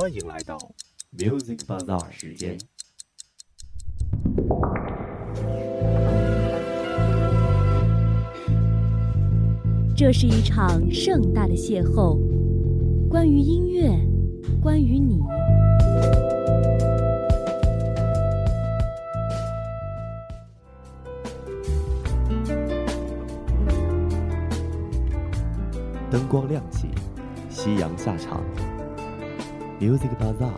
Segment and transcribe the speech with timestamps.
[0.00, 0.56] 欢迎来到
[1.18, 2.56] Music Bazaar 时间。
[9.96, 12.16] 这是一场盛大的邂逅，
[13.08, 13.90] 关于音乐，
[14.62, 15.18] 关于你。
[26.08, 26.86] 灯光亮起，
[27.50, 28.44] 夕阳下场
[29.80, 30.50] ，Music Bazaar，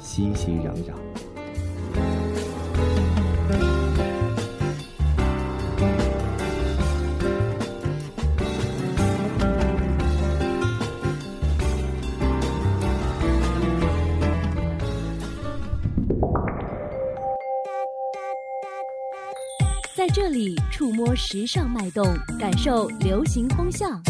[0.00, 0.92] 熙熙攘攘。
[19.94, 22.04] 在这里触摸时尚脉动，
[22.38, 24.02] 感受流行风向。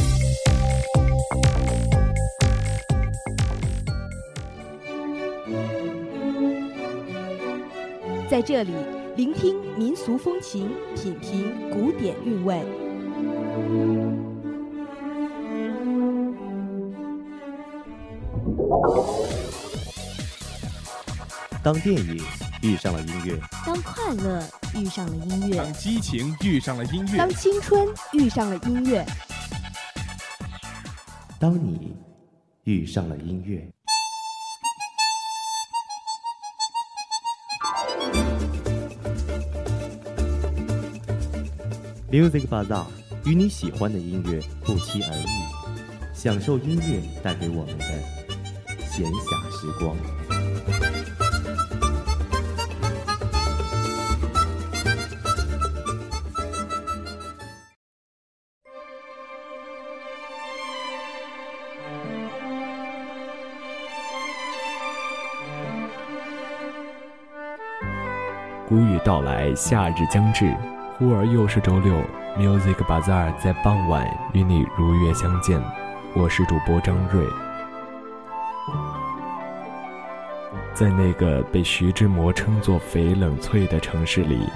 [8.32, 8.72] 在这里
[9.14, 12.64] 聆听民俗风情，品评古典韵味。
[21.62, 22.24] 当电影
[22.62, 24.42] 遇上了音乐，当快乐
[24.74, 29.04] 遇上了音乐，当激情遇上了音乐，当青春遇上了音乐，
[31.38, 31.94] 当你
[32.64, 33.70] 遇上了音乐。
[42.12, 42.84] Music bada
[43.24, 47.86] 与你喜欢的音乐不期而遇，享受音乐带给我们的
[48.84, 49.96] 闲暇时光。
[68.68, 70.54] 谷雨到来，夏日将至，
[71.02, 72.00] 忽而又是周六。
[72.38, 75.60] Music Bazaar 在傍晚与你如约相见，
[76.14, 77.26] 我是主播张瑞。
[80.72, 84.48] 在那个被徐志摩称作“翡冷翠”的城市里，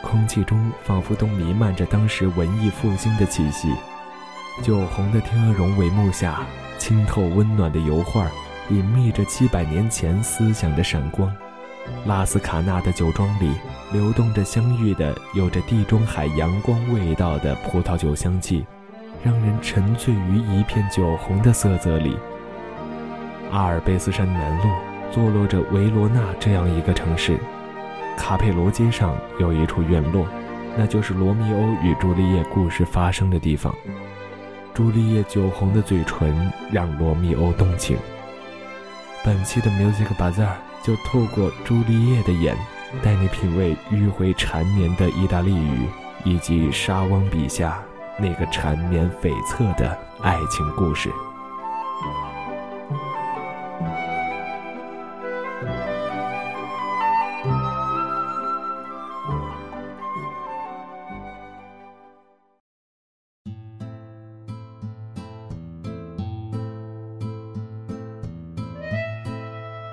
[0.00, 3.74] 空气中仿佛都弥漫着当时文艺复兴的气息。
[4.62, 6.46] 酒红的天鹅绒帷幕下，
[6.78, 8.28] 清透温暖的油画，
[8.70, 11.28] 隐秘着七百年前思想的闪光。
[12.06, 13.52] 拉斯卡纳的酒庄里，
[13.92, 18.64] 流动着香郁的、有着地中海阳光味道的葡萄酒香气，
[19.22, 22.16] 让人沉醉于一片酒红的色泽里。
[23.50, 24.68] 阿尔卑斯山南麓，
[25.10, 27.38] 坐落着维罗纳这样一个城市。
[28.16, 30.26] 卡佩罗街上有一处院落，
[30.76, 33.74] 那就是罗密欧与朱丽叶故事发生的地方。
[34.74, 37.96] 朱丽叶酒红的嘴唇让罗密欧动情。
[39.24, 40.67] 本期的 Music Bazaar。
[40.82, 42.56] 就透过朱丽叶的眼，
[43.02, 45.86] 带你品味迂回缠绵的意大利语，
[46.24, 47.82] 以及沙翁笔下
[48.18, 51.10] 那个缠绵悱恻的爱情故事。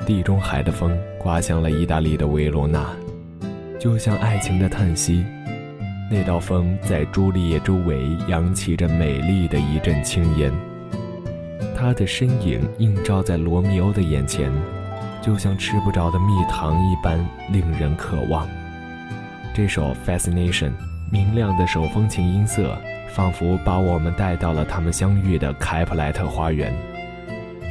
[0.05, 2.85] 地中海的风刮向了意大利的维罗纳，
[3.79, 5.25] 就像爱情的叹息。
[6.11, 10.51] 那道风在朱丽叶周围扬起着美丽的一阵青烟，
[11.75, 14.51] 她的身影映照在罗密欧的眼前，
[15.23, 17.17] 就像吃不着的蜜糖一般
[17.51, 18.47] 令人渴望。
[19.55, 20.69] 这首《Fascination》
[21.11, 22.77] 明亮的手风琴音色，
[23.09, 26.71] 仿佛把我们带到了他们相遇的凯普莱特花园。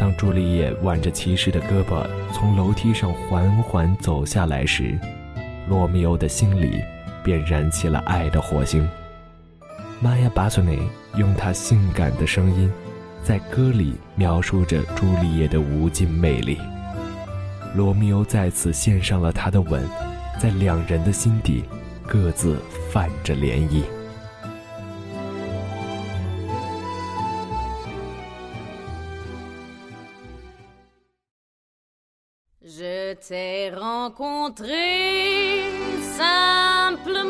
[0.05, 4.99] 当朱丽叶挽着骑士的胳膊从楼梯上缓缓走下来时，
[5.67, 6.83] 罗密欧的心里
[7.23, 8.87] 便燃起了爱的火星。
[10.01, 10.79] 玛雅·巴索内
[11.17, 12.71] 用她性感的声音，
[13.23, 16.59] 在歌里描述着朱丽叶的无尽魅力。
[17.75, 19.83] 罗密欧再次献上了他的吻，
[20.39, 21.65] 在两人的心底
[22.07, 22.59] 各自
[22.91, 23.81] 泛着涟漪。
[33.27, 35.63] T'ai rencontré
[36.19, 37.23] simplement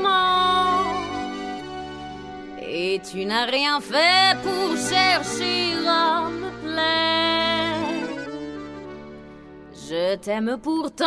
[2.61, 7.79] et tu n'as rien fait pour chercher à me plaire.
[9.89, 11.05] Je t'aime pourtant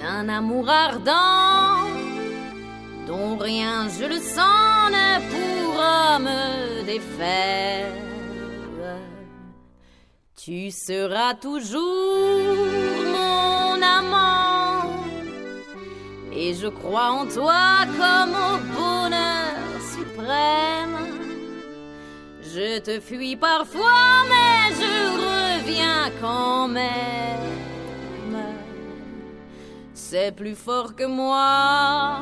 [0.00, 1.88] d'un amour ardent
[3.08, 8.05] dont rien, je le sens, ne pourra me défaire.
[10.46, 11.82] Tu seras toujours
[13.16, 14.88] mon amant.
[16.32, 19.56] Et je crois en toi comme au bonheur
[19.92, 20.98] suprême.
[22.42, 26.86] Je te fuis parfois, mais je reviens quand même.
[29.94, 32.20] C'est plus fort que moi.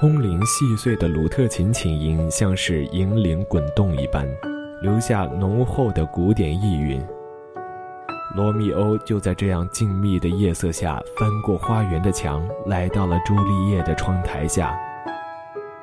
[0.00, 4.26] 空灵细碎的鲁特琴琴音，像是银铃滚动一般，
[4.80, 7.06] 留下浓厚的古典意蕴。
[8.34, 14.74] 罗密欧就在这样静谧的夜色下，翻过花园的墙，来到了朱丽叶的窗台下。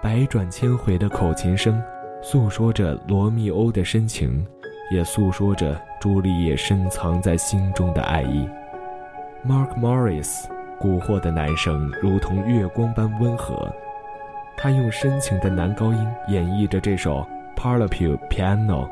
[0.01, 1.79] 百转千回的口琴声，
[2.23, 4.43] 诉说着罗密欧的深情，
[4.91, 8.49] 也诉说着朱丽叶深藏在心中的爱意。
[9.47, 10.45] Mark Morris，
[10.81, 13.71] 蛊惑的男声如同月光般温和。
[14.59, 17.23] 他用深情的男高音演绎着这首
[17.55, 18.85] 《Parlapu Piano》。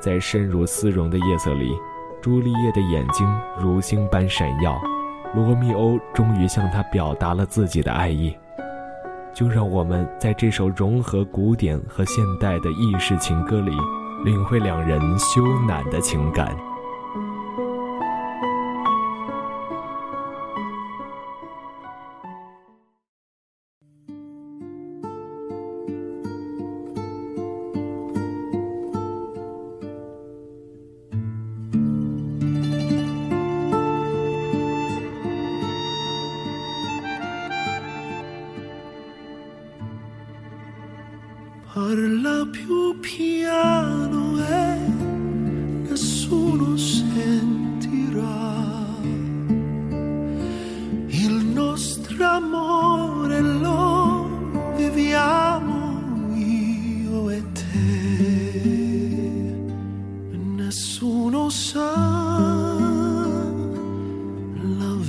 [0.00, 1.70] 在深如丝绒的夜色里，
[2.22, 3.28] 朱丽叶的眼睛
[3.60, 4.80] 如星般闪耀。
[5.34, 8.34] 罗密欧终于向她表达了自己的爱意。
[9.34, 13.72] 就让我们在这首融合古典和现代的意式情歌里，
[14.24, 16.56] 领会两人羞赧的情感。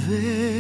[0.06, 0.55] 对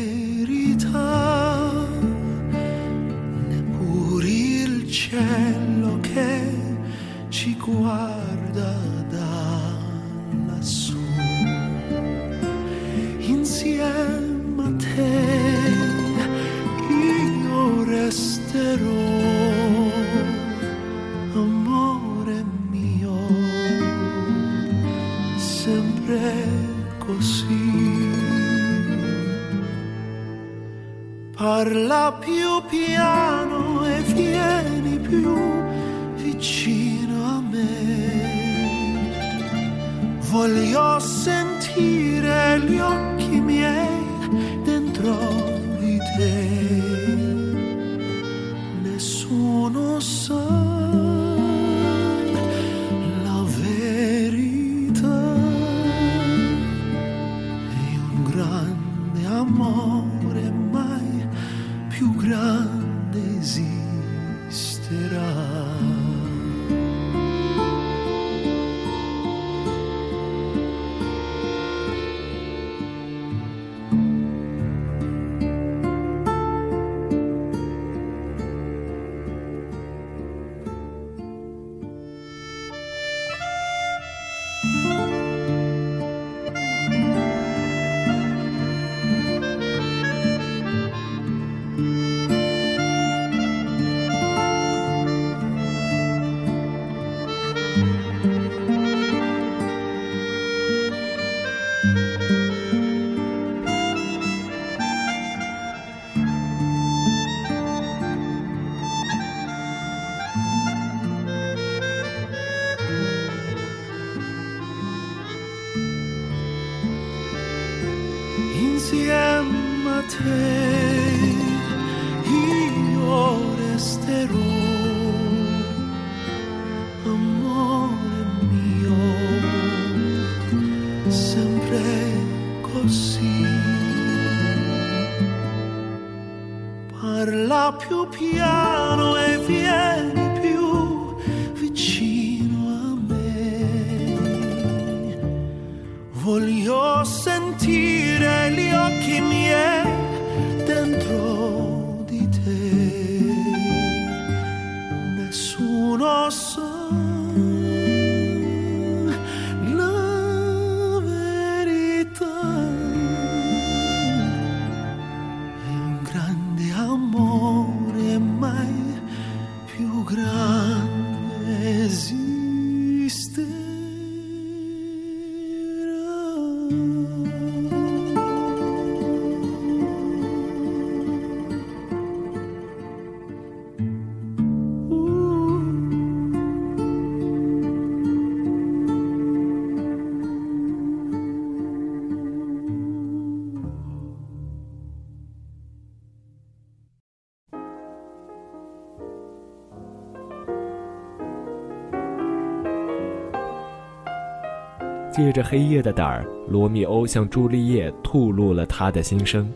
[205.16, 209.50] 借着黑夜的胆儿，罗密欧向朱丽叶吐露了他的心声。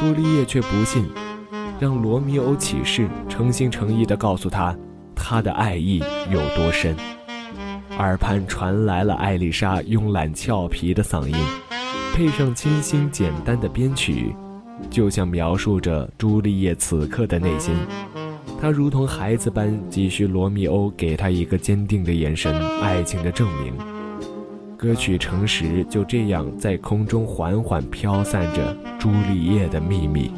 [0.00, 1.08] 朱丽叶却不信，
[1.78, 4.76] 让罗密欧起誓，诚心诚意地告诉他，
[5.14, 6.96] 他的爱意有多深。
[7.96, 11.36] 耳畔传来了艾丽莎慵懒俏皮的嗓音，
[12.12, 14.34] 配上清新简单的编曲，
[14.90, 17.72] 就像描述着朱丽叶此刻的内心。
[18.60, 23.95] 她如同孩子般急需罗密欧给她一个坚定的眼神，爱情的证明。
[24.76, 30.30] 歌曲诚实就这样在空中缓缓飘散着朱丽叶的秘密。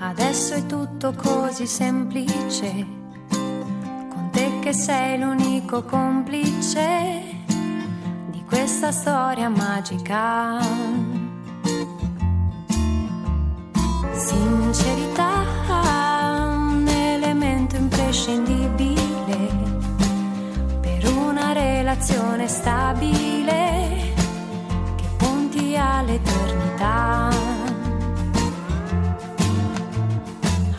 [0.00, 2.86] Adesso è tutto così semplice,
[3.28, 7.22] con te che sei l'unico complice
[8.30, 11.17] di questa storia magica.
[14.18, 19.48] Sincerità, un elemento imprescindibile
[20.80, 24.12] per una relazione stabile
[24.96, 27.28] che punti all'eternità.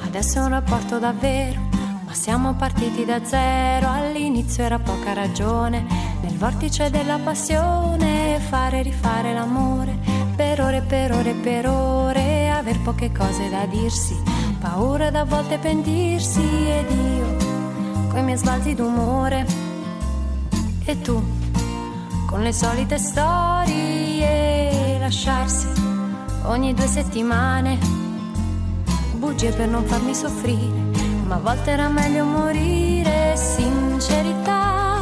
[0.05, 1.61] Adesso è un rapporto davvero,
[2.05, 3.89] ma siamo partiti da zero.
[3.89, 5.85] All'inizio era poca ragione,
[6.21, 9.97] nel vortice della passione, fare e rifare l'amore,
[10.39, 14.15] per ore per ore per ore, aver poche cose da dirsi,
[14.57, 19.45] paura da volte pentirsi ed io, coi miei sbalzi d'umore,
[20.85, 21.21] e tu,
[22.25, 25.67] con le solite storie, lasciarsi
[26.43, 27.77] ogni due settimane
[29.15, 33.35] bugie per non farmi soffrire, ma a volte era meglio morire.
[33.35, 35.01] Sincerità,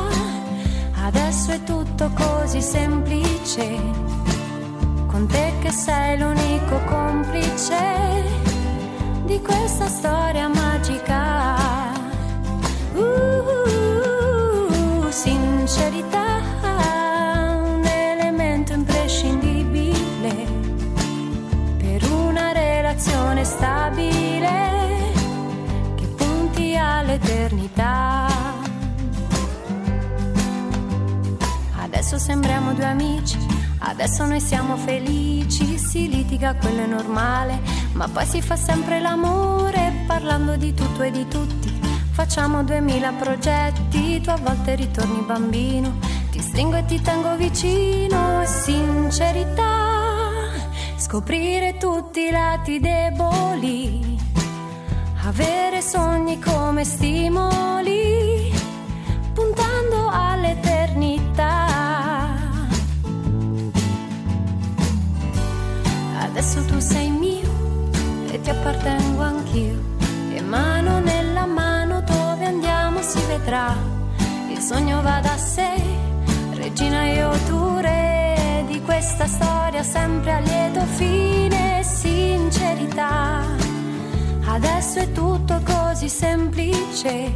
[1.06, 3.78] adesso è tutto così semplice,
[5.18, 8.24] con te che sei l'unico complice
[9.26, 11.56] di questa storia magica.
[12.94, 13.50] Uh,
[15.10, 20.46] sincerità, un elemento imprescindibile
[21.78, 25.14] per una relazione stabile
[25.96, 28.28] che punti all'eternità.
[31.80, 33.47] Adesso sembriamo due amici,
[33.88, 37.60] adesso noi siamo felici, si litiga, quello è normale,
[37.94, 41.76] ma poi si fa sempre l'amore parlando di tutto e di tutti.
[42.12, 45.98] Facciamo duemila progetti, tu a volte ritorni bambino,
[46.32, 49.64] ti stringo e ti tengo vicino, sincerità,
[50.98, 54.20] scoprire tutti i lati deboli,
[55.24, 58.52] avere sogni come stimoli,
[59.34, 60.77] puntando all'eternità.
[66.38, 67.52] Adesso tu sei mio
[68.30, 69.82] e ti appartengo anch'io,
[70.32, 73.76] e mano nella mano dove andiamo si vedrà,
[74.48, 75.82] il sogno va da sé,
[76.54, 83.42] regina io tu re di questa storia sempre a lieto fine, sincerità.
[84.46, 87.34] Adesso è tutto così semplice,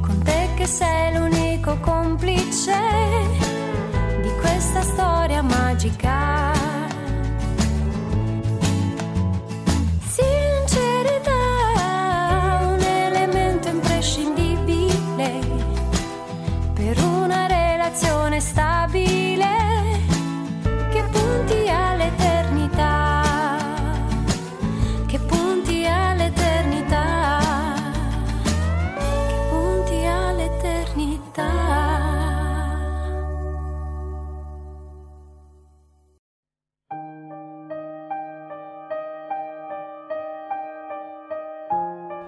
[0.00, 2.78] con te che sei l'unico complice
[4.22, 6.63] di questa storia magica.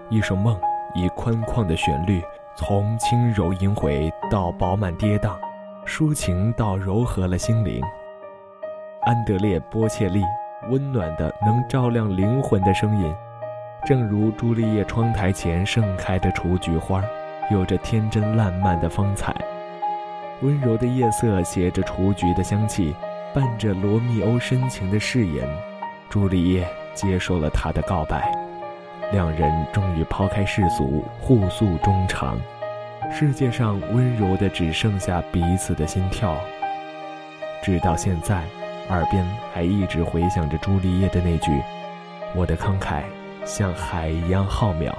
[0.08, 0.58] 一首梦，
[0.94, 2.22] 以宽旷的旋律，
[2.56, 5.45] 从轻柔萦回到饱满跌宕。
[5.86, 7.80] 抒情到柔和了心灵。
[9.02, 10.22] 安德烈·波切利，
[10.68, 13.14] 温暖的能照亮灵魂的声音，
[13.84, 17.02] 正如朱丽叶窗台前盛开的雏菊花，
[17.52, 19.34] 有着天真烂漫的风采。
[20.42, 22.94] 温柔的夜色携着雏菊的香气，
[23.32, 25.48] 伴着罗密欧深情的誓言，
[26.10, 28.30] 朱丽叶接受了他的告白，
[29.12, 32.36] 两人终于抛开世俗，互诉衷肠。
[33.10, 36.36] 世界上温柔的只剩下彼此的心跳。
[37.62, 38.42] 直到现在，
[38.88, 41.50] 耳边还一直回响着朱丽叶的那句
[42.36, 43.02] ：“我的慷慨
[43.44, 44.92] 像海一样浩渺，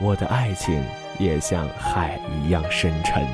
[0.00, 0.82] 我的爱情
[1.18, 3.26] 也像海一样深沉。”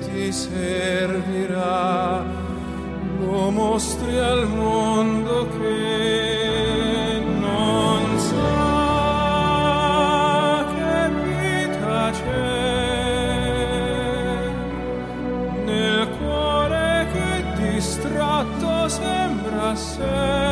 [0.00, 2.24] Ti servirà,
[3.20, 9.56] lo mostri al mondo che non sa
[10.74, 12.58] che vita c'è.
[15.64, 17.30] nel cuore che
[17.74, 20.47] distratto sembra assente,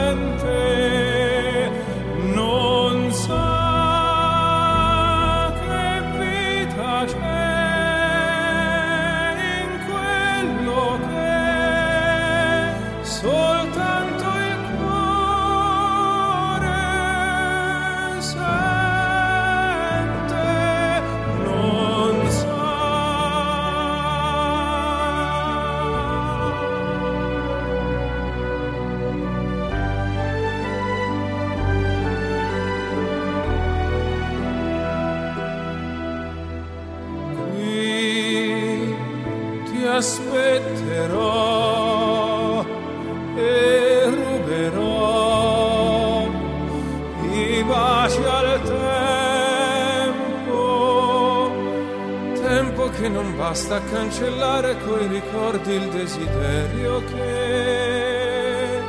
[52.99, 58.81] che non basta cancellare coi ricordi il desiderio che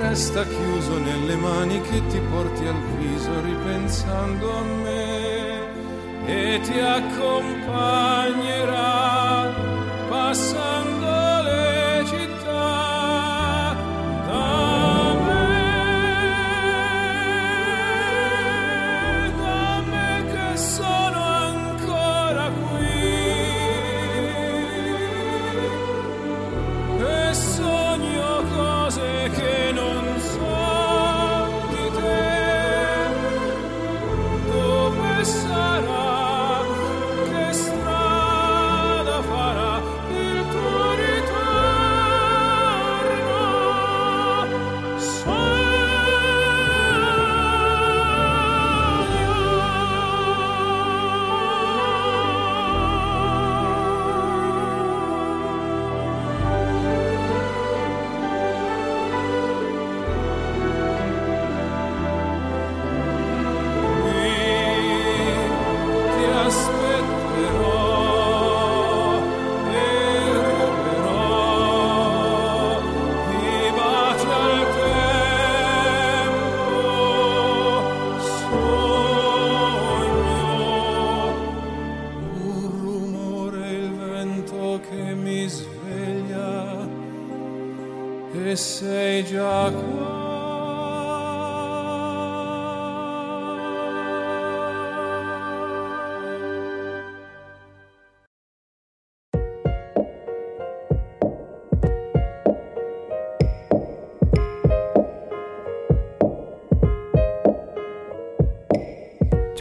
[0.00, 5.72] resta chiuso nelle mani che ti porti al viso ripensando a me
[6.26, 9.52] e ti accompagnerà
[10.08, 10.93] passando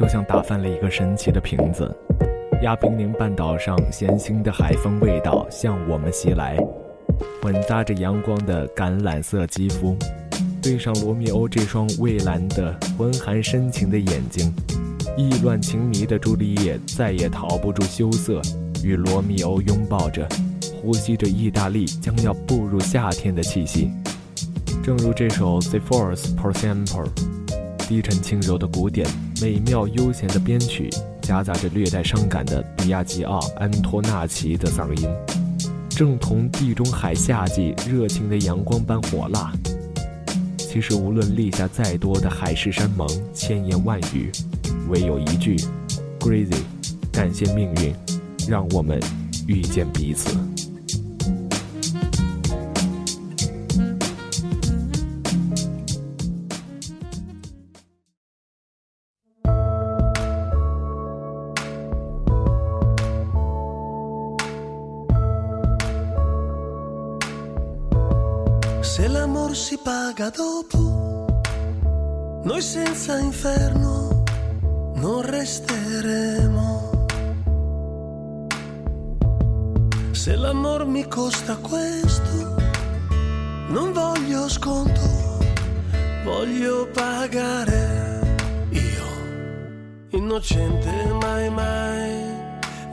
[0.03, 1.89] 就像打翻了一个神奇的瓶子，
[2.61, 6.57] 亚平宁半岛上咸腥的海风味道向我们袭来，
[7.41, 9.95] 混杂着阳光的橄榄色肌肤，
[10.61, 14.53] 对上罗密欧这双蔚蓝的、浑含深情的眼睛，
[15.15, 18.41] 意乱情迷的朱丽叶再也逃不住羞涩，
[18.83, 20.27] 与罗密欧拥抱着，
[20.81, 23.89] 呼吸着意大利将要步入夏天的气息。
[24.83, 27.05] 正如这首《The Force Per Sample》，
[27.87, 29.07] 低沉轻柔的鼓点，
[29.43, 30.89] 美妙悠闲的编曲，
[31.21, 35.09] 夹杂着略带伤感的比亚吉奥·安托纳奇的嗓音，
[35.89, 39.51] 正同地中海夏季热情的阳光般火辣。
[40.57, 44.31] 其实，无论立下再多的海誓山盟、千言万语，
[44.87, 45.57] 唯有一句
[46.21, 46.63] ：“Crazy”，
[47.11, 47.93] 感谢命运，
[48.47, 48.97] 让我们
[49.45, 50.29] 遇见彼此。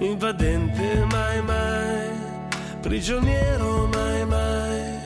[0.01, 2.09] Invadente mai mai,
[2.81, 4.99] prigioniero mai mai.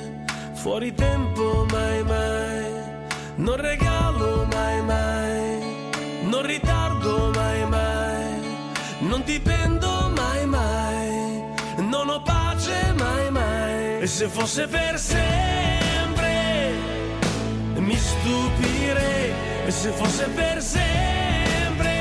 [0.54, 2.72] Fuori tempo mai mai,
[3.36, 5.90] non regalo mai mai,
[6.30, 8.40] non ritardo mai mai,
[9.00, 11.42] non dipendo mai mai,
[11.90, 14.00] non ho pace mai mai.
[14.00, 16.72] E se fosse per sempre,
[17.76, 19.32] mi stupirei,
[19.66, 21.94] e se fosse per sempre,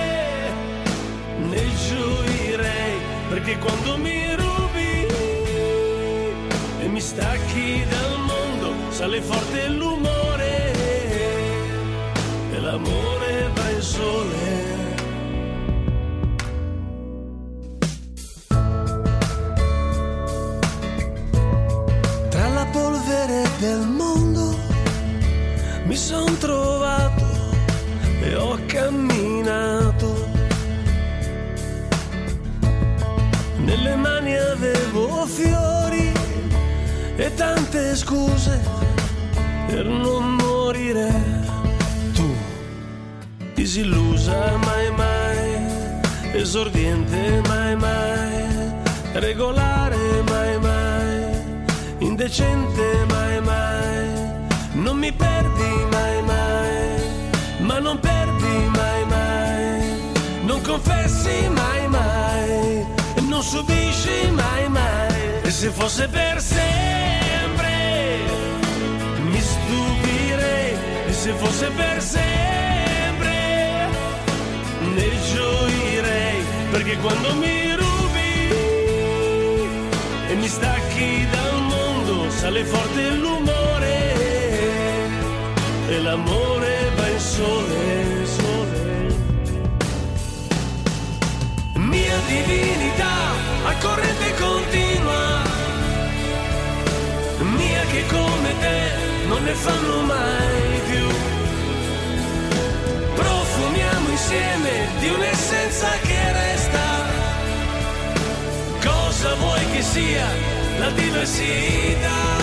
[1.49, 2.42] ne gioirei,
[3.29, 5.07] perché quando mi rubi
[6.81, 8.13] e mi stacchi dal
[8.93, 10.73] sale forte l'umore
[12.51, 13.02] e l'amore
[37.43, 38.61] tante scuse
[39.67, 41.09] per non morire.
[42.13, 42.29] Tu,
[43.53, 45.47] disillusa mai mai,
[46.41, 48.45] esordiente mai mai,
[49.25, 51.21] regolare mai mai,
[51.99, 54.07] indecente mai mai,
[54.85, 56.81] non mi perdi mai mai,
[57.67, 59.81] ma non perdi mai mai,
[60.45, 62.85] non confessi mai mai,
[63.29, 67.22] non subisci mai mai, e se fosse per sempre
[71.23, 73.87] se fosse per sempre
[74.93, 78.33] ne gioirei perché quando mi rubi
[80.27, 83.95] e mi stacchi dal mondo sale forte l'umore
[85.87, 89.15] e l'amore va in sole, sole.
[91.75, 93.15] Mia divinità
[93.69, 95.41] a corrente continua,
[97.55, 101.07] mia che come te non ne fanno mai più.
[103.15, 106.85] Profumiamo insieme di un'essenza che resta.
[108.83, 110.27] Cosa vuoi che sia
[110.77, 112.42] la diversità?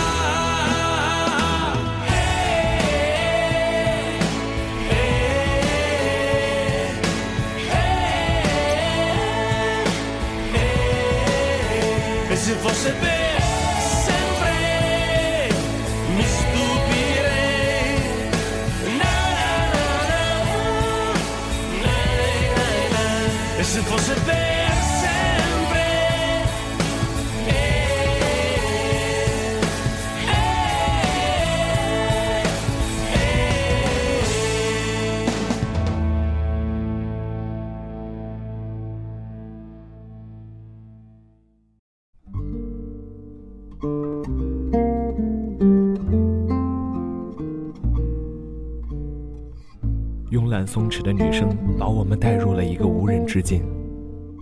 [50.65, 53.63] 松弛的女声把我们带入了一个无人之境，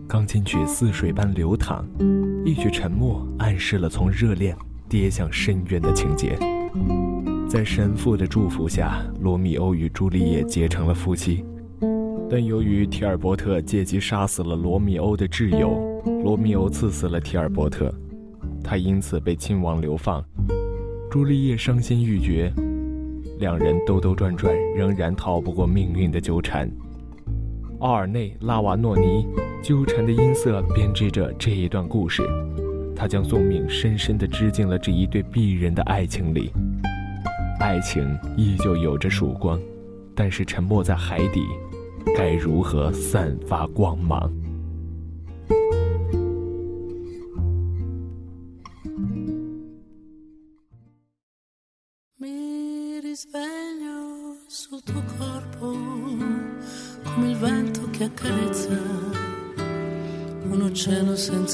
[0.07, 1.85] 钢琴曲似水般流淌，
[2.45, 4.55] 一曲沉默暗示了从热恋
[4.87, 6.37] 跌向深渊的情节。
[7.49, 11.43] 在神父的祝福下，罗密欧与朱丽叶结成了夫妻。
[12.29, 17.91] 但由于提尔伯特借机杀死了罗密欧的挚友，罗密欧刺死了提尔伯特，
[18.63, 20.23] 他因此被亲王流放。
[21.09, 22.53] 朱丽叶伤心欲绝，
[23.39, 26.69] 两人兜兜转转，仍然逃不过命运的纠缠。
[27.79, 29.25] 奥尔内·拉瓦诺尼
[29.63, 32.21] 纠缠的音色编织着这一段故事，
[32.93, 36.51] 他将宿命深深地织进了这一对璧人的爱情里。
[37.61, 39.57] 爱情依旧有着曙光，
[40.13, 41.41] 但是沉没在海底。
[42.17, 44.29] 该如何散发光芒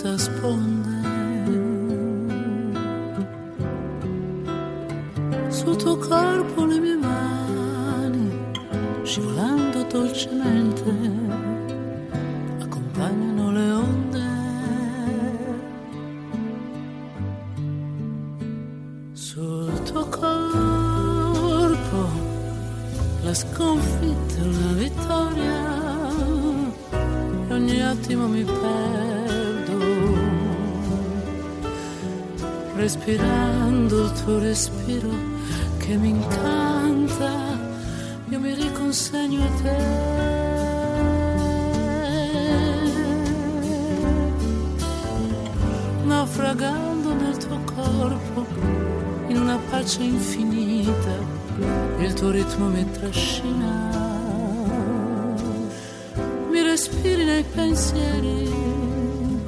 [0.06, 0.94] senza sponde.
[5.50, 8.32] Sul tuo corpo le mie mani
[9.04, 10.84] scivolando dolcemente
[12.60, 14.24] accompagnano le onde.
[19.13, 22.10] Sul tuo corpo
[23.24, 25.63] la sconfitta una vittoria
[27.48, 29.05] e ogni attimo mi perdo.
[32.75, 35.09] Respirando il tuo respiro
[35.77, 37.55] che mi incanta
[38.29, 39.77] io mi riconsegno a te.
[46.05, 48.45] Naufragando nel tuo corpo,
[49.27, 51.15] in una pace infinita,
[51.99, 54.03] il tuo ritmo mi trascina.
[56.49, 58.53] Mi respiri nei pensieri,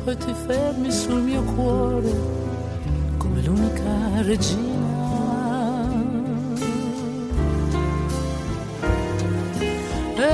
[0.04, 2.47] poi ti fermi sul mio cuore
[4.22, 4.86] regina.
[10.16, 10.32] E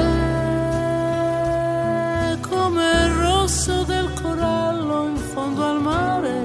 [2.42, 6.44] come il rosso del corallo in fondo al mare,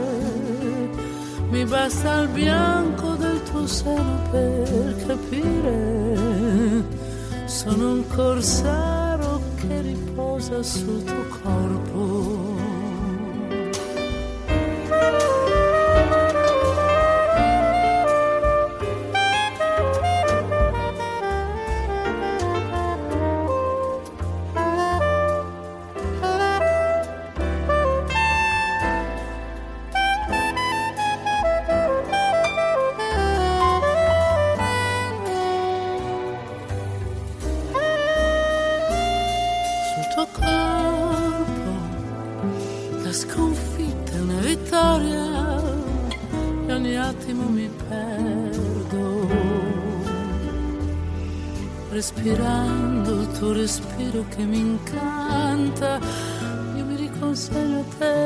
[1.50, 6.16] mi basta il bianco del tuo seno per capire.
[7.46, 12.47] Sono un corsaro che riposa sul tuo corpo
[53.78, 56.00] respiro che mi incanta,
[56.74, 58.16] io mi riconsegno a te.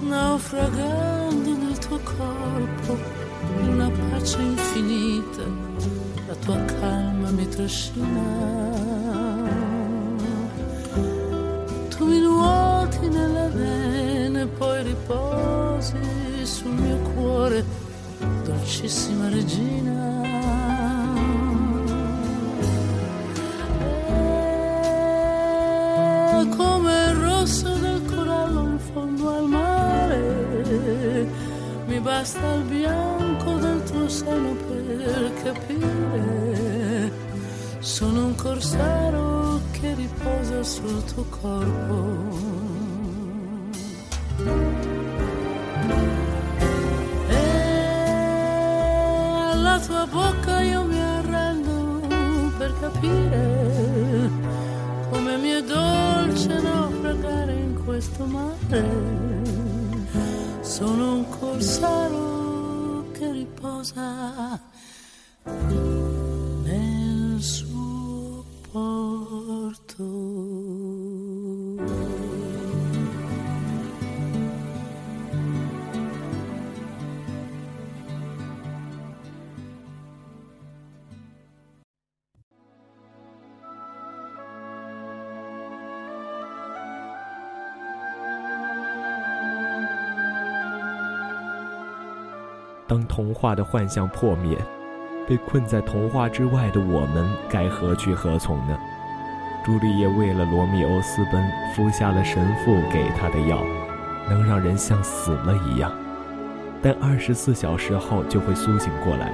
[0.00, 2.98] Naufragando nel tuo corpo,
[3.60, 5.44] in una pace infinita,
[6.26, 8.67] la tua calma mi trascina.
[18.78, 20.22] Dolcissima regina.
[26.40, 31.26] E come il rosso del corallo in fondo al mare,
[31.86, 37.10] mi basta il bianco del tuo seno per capire.
[37.80, 42.47] Sono un corsaro che riposa sul tuo corpo
[52.98, 54.30] capire
[55.10, 58.84] come mi è dolce naufragare in questo mare.
[60.60, 64.60] Sono un corsaro che riposa
[92.88, 94.56] 当童话的幻象破灭，
[95.28, 98.76] 被困在童话之外的我们该何去何从呢？”
[99.62, 101.44] 朱丽叶为了罗密欧私奔，
[101.76, 103.62] 服下了神父给她的药，
[104.26, 105.92] 能让人像死了一样，
[106.80, 109.30] 但二十四小时后就会苏醒过来。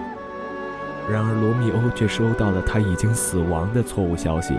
[1.08, 4.58] 然而罗密欧却收到了他已经死亡的错误消息。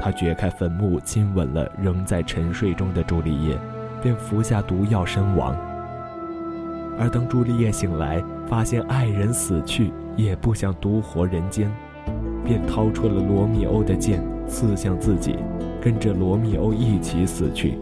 [0.00, 3.58] 他掘开坟墓，亲吻了仍在沉睡中的朱丽叶，
[4.00, 5.54] 便服下毒药身亡。
[6.98, 11.70] 而当朱丽叶醒来，发现爱人死去，也不想独活人间，
[12.44, 15.36] 便掏出了罗密欧的剑，刺向自己，
[15.80, 17.78] 跟着罗密欧一起死去。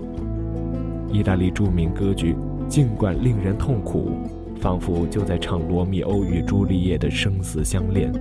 [1.12, 2.36] 意大利著名歌剧，
[2.68, 4.12] 尽管令人痛苦，
[4.60, 8.12] 仿佛就在唱罗密欧与朱丽叶的生死相恋。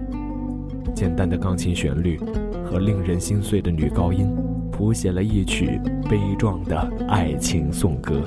[0.96, 2.20] 简单的钢琴旋律
[2.66, 4.28] 和令人心碎的女高音，
[4.72, 8.22] 谱写了一曲悲壮的爱情颂歌。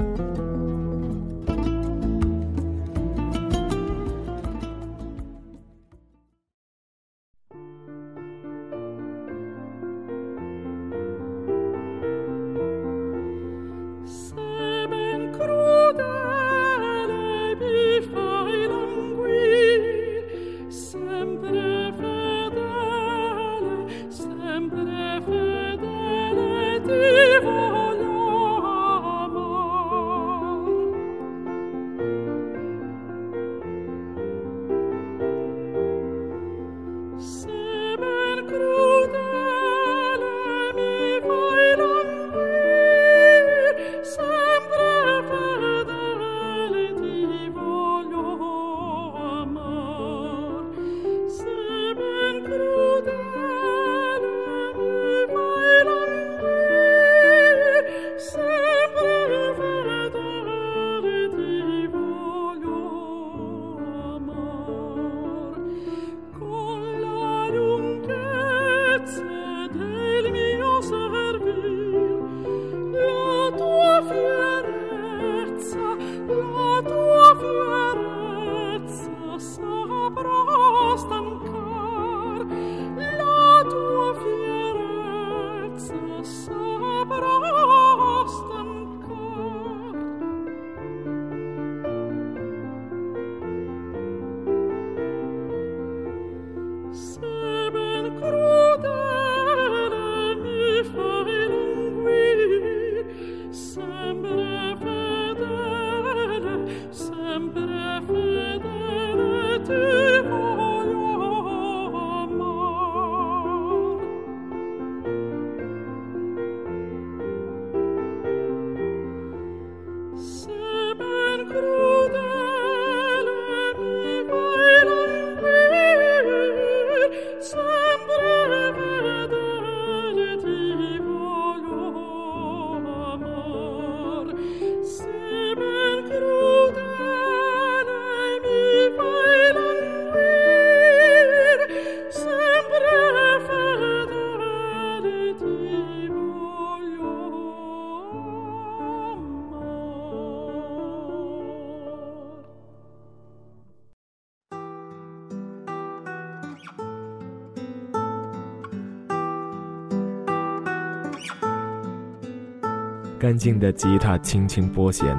[163.23, 165.17] 干净的吉他轻轻拨弦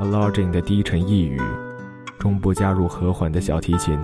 [0.00, 1.38] ，Alarding 的低沉呓语，
[2.18, 3.98] 中部加入和缓的小提琴，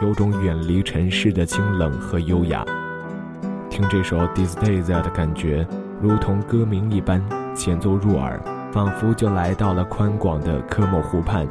[0.00, 2.64] 有种远离尘世的清冷和优雅。
[3.68, 5.68] 听这首 Distesa 的感觉，
[6.00, 7.22] 如同歌名一般，
[7.54, 8.40] 前奏入耳，
[8.72, 11.46] 仿佛就来到了宽广的科莫湖畔。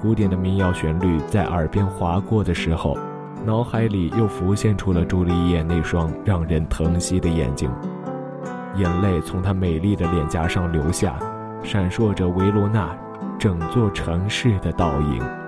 [0.00, 2.96] 古典的民谣旋律在耳边划过的时候，
[3.44, 7.70] 脑海里又浮现出了朱丽叶那双让人疼惜的眼睛。
[8.76, 11.18] 眼泪从她美丽的脸颊上流下，
[11.62, 12.96] 闪烁着维罗纳
[13.38, 15.45] 整座城市的倒影。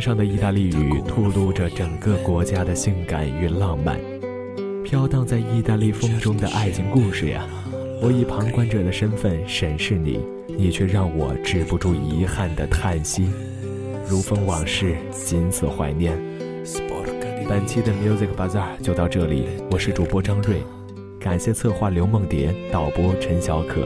[0.00, 4.00] 上的意大利语吐露着整个国家的性感与浪漫，
[4.82, 7.46] 飘荡在意大利风中的爱情故事呀！
[8.02, 13.28] 我以旁观者的身份审视你，你却让我止不住遗憾的叹息。
[14.08, 16.18] 如风往事，仅此怀念。
[17.48, 20.62] 本期的 Music Bazaar 就到这里，我是主播张瑞，
[21.18, 23.82] 感谢策划刘梦蝶，导播陈小可。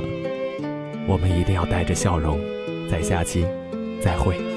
[1.09, 2.39] 我们一定要带着笑容，
[2.91, 3.45] 在下期
[4.01, 4.53] 再会。